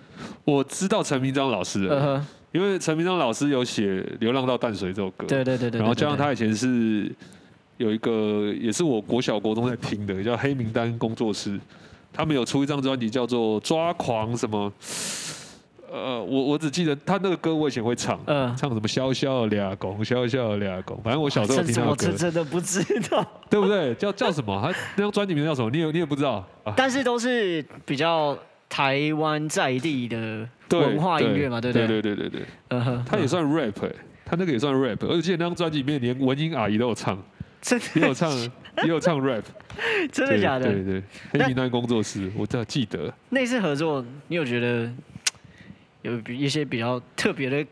[0.45, 3.83] 我知道陈明章老师，嗯哼，因为陈明章老师有写
[4.21, 7.14] 《流浪到淡水》这首歌，对对对对，然后加上他以前是
[7.77, 11.61] 有一个，也是我国小国中在听的，叫黑名单工作室，
[12.12, 14.73] 他们有出一张专辑叫做《抓狂》什么。
[15.93, 23.95] 呃，我我只记得他那个歌，我以前会唱，嗯，唱什么萧萧俩公，萧萧俩公，反正我小时候听到歌，我真的不知道，对不对？
[23.97, 24.59] 叫叫什么？
[24.63, 25.71] 他那张专辑名叫什么？
[25.71, 26.43] 你也你也不知道？
[26.75, 28.35] 但是都是比较
[28.71, 31.87] 台湾在地的文化音乐嘛，对不对？
[31.87, 33.75] 对对对对对，嗯哼，他也算 rap，
[34.25, 37.23] 他那个也算 rap，而且那张专辑里面连文英阿姨都有唱，
[37.61, 38.31] 真的也有唱
[38.83, 39.45] 也有唱 rap，
[40.11, 40.73] 真的假的？
[40.73, 41.03] 对对，
[41.33, 44.91] 黑名单工作室，我记得那次合作，你有觉得？
[46.03, 47.65] 有一些比较特别的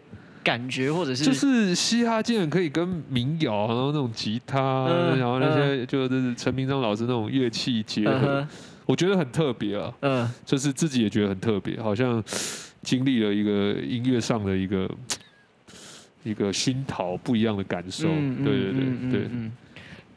[0.42, 8.48] 感觉，或者是就是嘻哈竟然可以跟民谣，然后那种吉他，嗯、然后那些就是陈明章老师那种乐器结合，嗯、
[8.86, 9.92] 我觉得很特别啊。
[10.00, 12.22] 嗯，就是自己也觉得很特别，好像
[12.82, 14.90] 经历了一个音乐上的一个
[16.22, 18.08] 一个熏陶，不一样的感受。
[18.08, 19.20] 嗯、对对对对，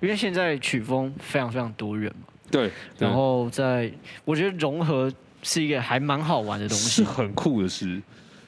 [0.01, 2.27] 因为现在曲风非常非常多元嘛。
[2.51, 3.91] 对，然后在
[4.23, 5.11] 我觉得融合。
[5.43, 8.01] 是一个还蛮好玩的东西，是很酷的事。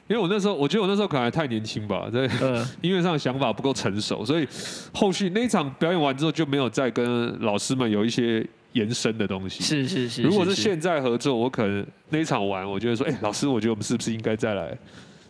[0.08, 2.26] 因为我那时候，我觉得我那时候可能还太年轻吧，在
[2.82, 4.48] 音乐上的想法不够成熟，所以
[4.94, 9.64] 后续那一场表演完之后就没有再跟老师们有一些延伸的东西。
[9.64, 10.22] 是是是。
[10.22, 14.78] 如果是现在合作，我可能那一场完，我觉得说，哎，老师，我觉得我们是不是应该再来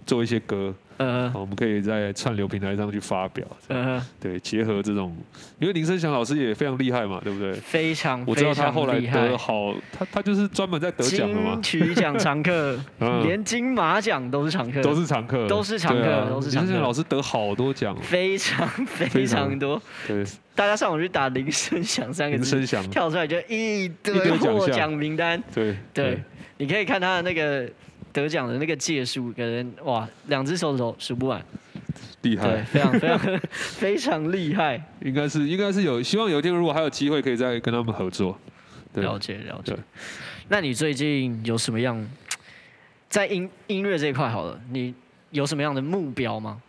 [0.06, 0.74] 做一些歌？
[0.98, 3.46] 嗯，我们可以在串流平台上去发表。
[3.68, 5.13] 嗯，对，结合这种，
[5.60, 7.52] 因为林生祥老师也非常厉害嘛，对不对？
[7.56, 11.60] 非常，我知道他后来得好，他他就是专门在得奖的嘛。
[11.62, 12.80] 金曲奖常客，
[13.24, 16.68] 连金马奖都是常客，都是常客，都是常客，都是常客。
[16.68, 19.82] 林生祥老师得好多奖，非常非常多。
[20.08, 20.24] 对，
[20.56, 25.44] 大家上网去打林声祥三个字，跳出来就一堆获奖名单。
[25.54, 26.24] 对对，
[26.56, 27.70] 你可以看他的那个。
[28.15, 31.43] 得奖的那个届数，可能哇，两只手指头数不完，
[32.21, 33.19] 厉害，非常非常
[33.51, 34.82] 非常厉害。
[35.01, 38.39] 应该是应该是有希望有一天如果还有机会可以再跟他们合作。
[38.93, 39.78] 了解了解。
[40.47, 42.08] 那你最近有什么样
[43.10, 44.95] 在音音乐这一块好了，你
[45.32, 46.62] 有什么样的目标吗？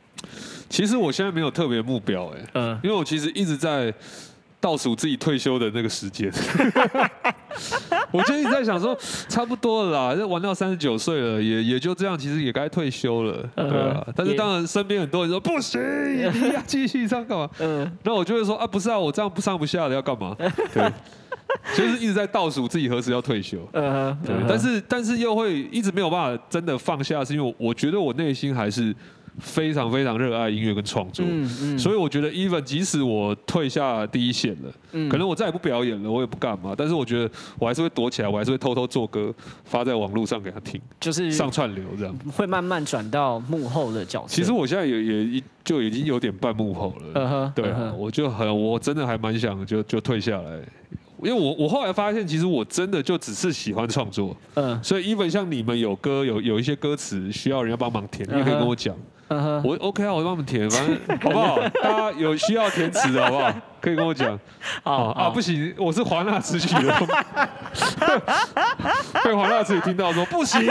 [0.69, 3.95] 其实我现在没有特别目标哎，嗯，因为我其实一直在。
[4.67, 6.29] 倒数自己退休的那个时间，
[8.11, 8.99] 我就一直在想说，
[9.29, 14.05] 差不多了啦，玩到三十九岁了，也也就这样，其实也该退休了，对啊。
[14.17, 15.81] 但是当然，身边很多人说不行，
[16.19, 17.49] 你要继续上干嘛？
[17.61, 20.35] 嗯，那我就会说啊，不是啊，我这样不上不下的要干嘛？
[20.75, 20.93] 对，
[21.77, 23.59] 就是一直在倒数自己何时要退休。
[23.73, 24.35] 嗯，对。
[24.49, 28.93] 但是但是又会一直没有办法真的放下，是因为我觉得我内心还是。
[29.39, 44.35] 非常非常热爱音乐跟创作，嗯嗯、所以我觉得，even 即使我退下第一线了，嗯、可能我再也不表演了，我也不干嘛，但是我觉得我还是会躲起来，我还是会偷偷做歌发在网络上给他听，就是上串流这样，会慢慢转到幕后的角色。
[44.35, 50.51] 其实我现在也也就已经有点半幕后了，嗯、哼对我就很我真的还蛮想就就退下来，
[51.23, 58.97] 因为我我后来发现，其实我真的就只是喜欢创作，嗯，所以 even 像你们有歌有有一些歌词需要人家帮忙填，你也可以跟我讲。
[59.29, 59.61] Uh.
[59.67, 61.59] 我 OK 啊，我帮你们填，反正 好不好？
[61.83, 63.53] 大家有需要填词的好不好？
[63.81, 64.39] 可以跟我讲。
[64.85, 66.95] 好啊，不行，我是华纳词曲的，
[69.25, 70.65] 被华纳词曲听到说不行，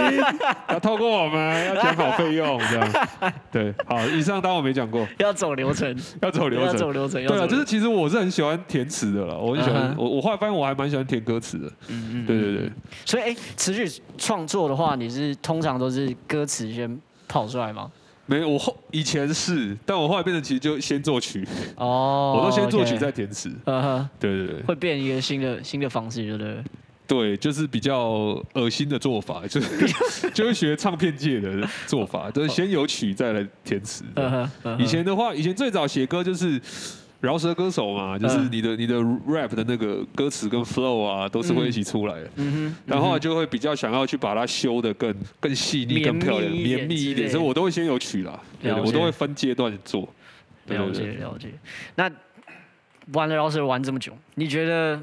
[0.69, 3.33] 要透过我们要填好费用这样。
[3.51, 5.05] 对，好，以上当我没讲过。
[5.19, 7.25] 要走流程，要走流程，要走流程。
[7.27, 9.93] 对啊，就是其实我是很喜欢填词的了，我很喜欢。
[9.93, 9.95] Uh.
[9.97, 11.67] 我我后来发现我还蛮喜欢填歌词的。
[11.89, 12.71] 嗯嗯，对对对。
[13.05, 17.91] 所以哎，词曲创作的话，你是通常都是歌词先跑出来吗？
[18.27, 24.07] 没有，我后以前是，但我后来变成其实就先作曲，哦，oh, 我都先作曲再填词，嗯哼、uh，huh.
[24.19, 26.63] 对对对，会变一个新的新的方式，对不对？
[27.07, 34.03] 对，就是比较恶心的做法， 就是 就会学唱片界的做法， 就是先有曲再来填词。
[34.15, 34.79] Uh huh, uh huh.
[34.79, 36.59] 以前的话，以前最早写歌就是。
[37.21, 38.95] 饶舌歌手嘛，就是你的你的
[39.27, 42.29] rap 的那个歌词跟 flow 啊，都是会一起出来的。
[42.35, 48.39] 嗯哼，然后就会比较想要去把它修的更更细腻、更漂亮、绵密一点，所以我都会先有曲啦，
[48.83, 50.07] 我都会分阶段做。
[50.67, 51.49] 了解了解。
[51.95, 52.11] 那
[53.13, 54.99] 玩了饶舌玩这么久，你觉得？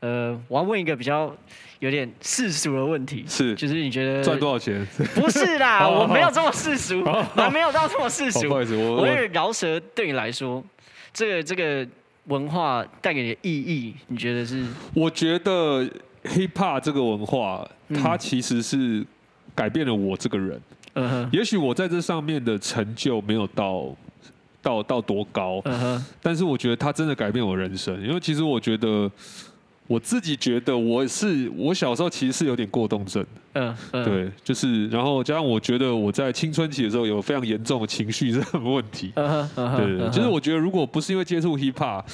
[0.00, 1.36] 呃，我要问一个比较
[1.80, 4.86] 有点世俗的问题，是就是你觉得赚多少钱？
[5.16, 8.46] 不是啦， 我没有这么世俗，我没有到这么世俗。
[8.46, 10.64] 不好意思，我我觉得饶舌对你来说。
[11.12, 11.86] 这个这个
[12.24, 14.66] 文化带给你的意义，你觉得是？
[14.94, 15.82] 我觉得
[16.24, 19.06] hip hop 这个文化，它其实是
[19.54, 20.60] 改变了我这个人。
[20.94, 23.94] 嗯哼，也许我在这上面的成就没有到
[24.60, 29.10] 到到多高，嗯哼，但是我觉得他真的改变我人生，因为其实我觉得。
[29.88, 33.24] 我自己觉得我是我小时候其实是有点过动症，
[33.54, 42.04] 嗯，嗯，对，就是然后加上我觉得我在青春期的时候有非常严重的情绪这个问题，嗯嗯、对，对，对，就是我觉得如果不是因为接触 hip hop。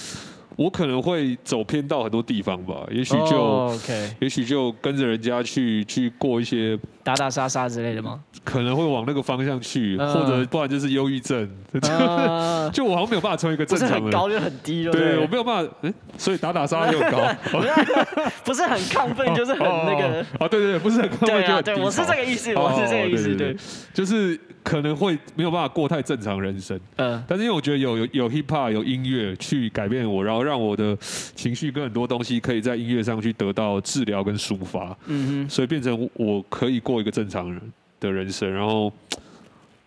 [0.56, 4.08] 我可能会走偏到很多地方吧，也许就，oh, okay.
[4.20, 8.20] 也许就跟着人家去去过一些打打杀杀之类的吗？
[8.44, 11.50] 可能会往那个方向去，uh, 或者不然就是忧郁症。
[11.72, 14.92] Uh, 就我好像没有办法成为一个正常人， 不是很高就很低了。
[14.92, 17.18] 对，我没有办法，欸、所以打打杀杀又高，
[18.44, 20.20] 不是很亢奋，就是很那个。
[20.20, 21.74] 啊、哦，对对对，不是很亢奋就很低。
[21.74, 23.56] 对，我是这个意思，我是这个意思，对，
[23.92, 24.38] 就是。
[24.64, 37.60] 可能会没有办法过太正常人生，嗯，但是因为我觉得有有有 hip hop 有音乐去改变我，然后让我的情绪跟很多东西可以在音乐上去得到治疗跟抒发，嗯哼，所以变成我可以过一个正常人
[38.00, 38.90] 的人生，然后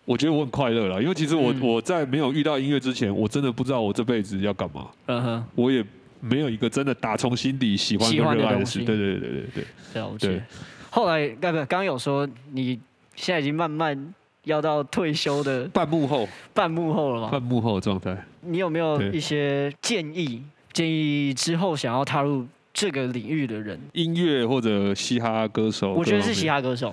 [0.04, 5.84] 我觉得我很快乐了，因为其实我、嗯、我在没有遇到音乐之前，我真的不知道我这辈子要干嘛，嗯哼，我也
[6.20, 10.40] 没有一个真的打从心底喜欢跟热爱的事，对对对对对对，了解。
[10.88, 12.78] 后来刚刚刚有说你
[13.16, 14.14] 现在已经慢慢。
[14.48, 17.28] 要到退休的半幕后，半幕后了吗？
[17.30, 18.16] 半幕后的状态。
[18.40, 20.42] 你有没有一些建议？
[20.72, 25.92] 建议之后想要踏入这个领域的人，音乐或者嘻哈歌手？
[25.92, 26.92] 我觉得是嘻哈歌手。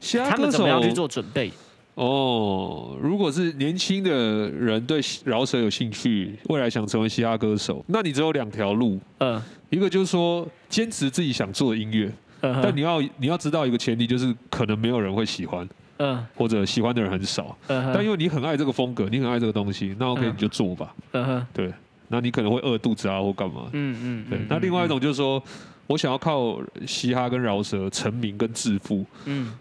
[0.00, 1.50] 嘻哈歌手他们怎么样去做准备？
[1.94, 8.98] 哦，如果是年轻的人对饶舌有兴趣，未来想成为嘻哈歌手，那你只有两条路。
[9.18, 9.40] 嗯，
[9.70, 15.66] 一个就是说坚持自己想做的音乐，嗯、但你要你要知道一个前提，就是可能没有人会喜欢。
[15.98, 20.94] 嗯，或者喜欢的人很少，嗯、但因为你很爱这个风格，你很爱这个东西，那 OK、嗯、你就做吧。
[21.12, 21.72] 嗯哼，对，
[22.08, 23.68] 那你可能会饿肚子啊，或干嘛？
[23.72, 24.40] 嗯嗯，对。
[24.48, 25.42] 那另外一种就是说，
[25.86, 29.04] 我想要靠嘻哈跟饶舌成名跟致富。
[29.26, 29.52] 嗯。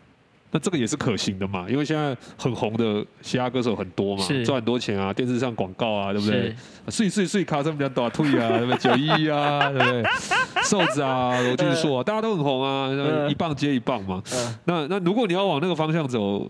[0.52, 6.54] 那这个也是可行的嘛，因为现在很红的嘻哈歌手很多嘛，赚很多钱啊，电视上广告啊，对不对？
[6.90, 8.78] 碎碎碎卡森比较大退啊， 对不对？
[8.78, 10.04] 九一啊，对不对？
[10.64, 12.90] 瘦子啊，罗俊硕啊， 大家都很红啊，
[13.30, 14.22] 一棒接一棒嘛。
[14.66, 16.50] 那那如果你要往那个方向走，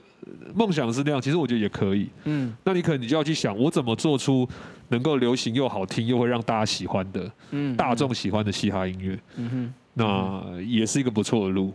[0.56, 2.10] 梦想是那样，其实我觉得也可以。
[2.24, 4.47] 嗯，那你可能你就要去想，我怎么做出
[4.89, 9.20] 能够流行又好听又会让大家喜欢的，嗯，大众喜欢的嘻哈音乐。
[9.36, 11.74] 嗯哼，那也是一个不错的路。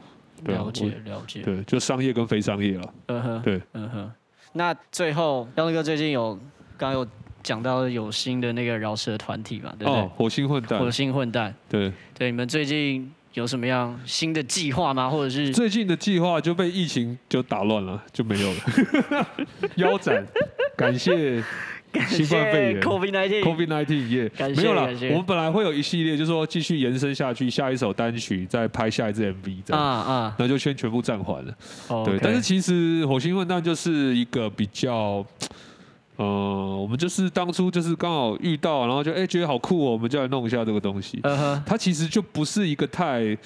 [0.54, 2.94] 了解了解，对，就商业跟非商业了。
[3.06, 4.12] 嗯哼，对，嗯哼。
[4.52, 6.34] 那最后，耀东哥最近有
[6.78, 7.06] 刚刚有
[7.42, 9.72] 讲到有新的那个饶舌团体嘛？
[9.78, 10.00] 对不对？
[10.00, 10.78] 哦，火星混蛋。
[10.78, 11.54] 火星混蛋。
[11.68, 15.10] 对对，你们最近有什么样新的计划吗？
[15.10, 19.28] 或者是最近的计划就被疫情就打乱了，就没有了，
[19.76, 20.26] 腰斩。
[20.76, 21.42] 感谢。
[22.08, 24.82] 新冠肺炎，COVID nineteen，COVID nineteen，耶，没有了。
[25.10, 31.54] 我们本来会有一系列，就是说继续延伸下去，下一首单曲再拍下一支 MV，这样啊啊，那就先全部暂缓了。
[32.04, 35.24] 对，但是其实火星混蛋就是一个比较，
[36.16, 36.24] 呃，
[36.80, 41.20] 我们就是当初就是刚好遇到，然后就哎觉得好酷哦，我们就来弄一下这个东西。
[41.64, 43.36] 它其实就不是一个太。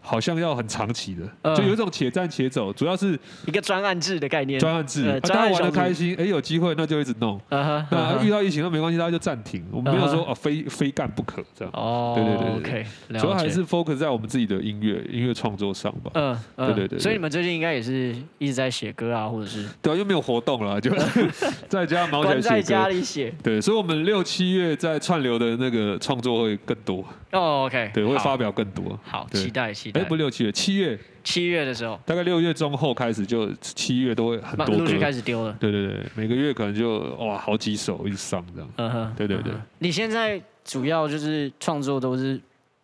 [0.00, 4.58] 好像要很长期的，就有一种且战且走，主要是一个专案制的概念。
[4.58, 7.40] 专案制，大家玩的开心，哎，有机会那就一直弄。
[7.50, 9.64] 那遇到疫情那没关系，大家就暂停。
[9.70, 11.72] 我们没有说啊，非非干不可这样。
[11.74, 12.86] 哦，对对对，OK。
[13.20, 16.10] 主要还是 focus 在我们自己的音乐音乐创作上吧。
[16.14, 16.98] 嗯，对对对。
[16.98, 19.66] 所以你们最近应该也是一直在写歌啊，或者是？
[19.80, 20.90] 对啊，又没有活动了，就
[21.68, 22.48] 在家忙起来写歌。
[22.48, 23.32] 在家里写。
[23.42, 27.04] 对，所以我们六七月在串流的那个创作会更多。
[27.32, 27.90] 哦，OK。
[27.92, 28.98] 对，会发表更多。
[29.02, 30.00] 好，期待期待。
[30.00, 35.56] 哎，不六七月，七月，七月的时候，大概六月中后开始，就七月都会很多歌陆续开始丢了。
[35.58, 38.70] 对对对，每个月可能就哇好几首一直上这样。
[38.76, 39.52] 嗯哼，对对对。
[39.78, 42.40] 你现在主要就是创作都是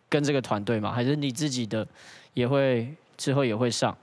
[0.09, 0.91] 跟这个团队嘛？
[0.91, 1.87] 还是你自己的
[2.33, 3.95] 也会之后也会上？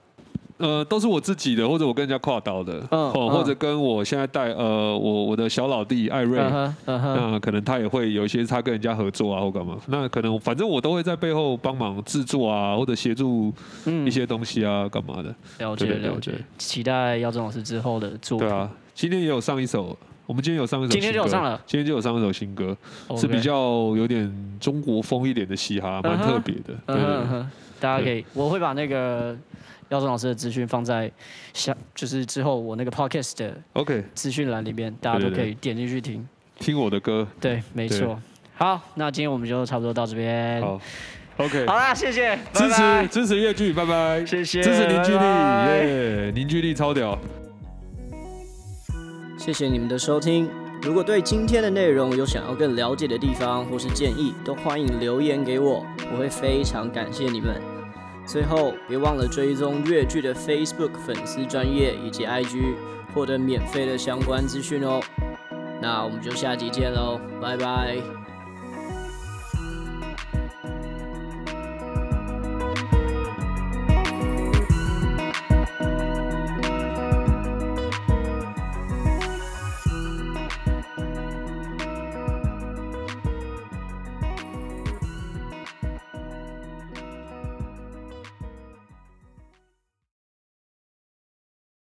[0.57, 6.39] 呃，都是我自己的，或者我跟人家跨刀的，哦，或者跟我现在带呃，我我的小老弟艾瑞，
[6.85, 13.53] 那可能他也会有一些他跟人家合作啊，或干嘛，那可能反正我都会在背后帮忙制作啊，或者协助
[14.03, 15.33] 一些东西啊，干嘛的。
[15.59, 18.47] 了解了解，期待姚宗老师之后的作品。
[18.47, 19.95] 对啊，今天也有上一首，
[20.25, 22.75] 我们今天有上一首，今天就有上了，今天就有上一首新歌，
[23.15, 26.73] 是比较有点中国风一点的嘻哈，蛮特别的。
[26.87, 26.97] 对，
[27.79, 29.37] 大家可以，我会把那个。
[29.89, 31.11] 耀宗老师的资讯放在
[31.53, 36.27] 下，就是之后我那个 podcast 的 OK 资讯栏里面，大家都可以点进去听，
[36.59, 37.27] 听我的歌。
[37.39, 38.19] 对，没错。
[38.55, 40.61] 好，那今天我们就差不多到这边。
[40.61, 40.81] 好
[41.37, 41.65] ，OK。
[41.67, 44.25] 好啦，谢谢，支持支持乐剧，拜拜。
[44.25, 47.17] 谢谢，支持凝聚力，耶，凝聚力超屌。
[49.37, 50.49] 谢谢你们的收听。
[50.81, 57.76] 如果对今天的内容有想要更了解的地方或是建议，都欢迎留言给我，我会非常感谢你们。
[58.27, 62.75] 最后，别忘了追踪越剧的 Facebook 粉丝专页以及 IG，
[63.13, 65.01] 获得免费的相关资讯哦。
[65.81, 68.26] 那我们就下集见喽，拜拜。